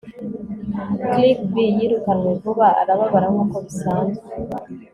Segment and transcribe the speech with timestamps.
[1.11, 4.25] kirkby yirukanwe vuba, arababara, nkuko bisanzwe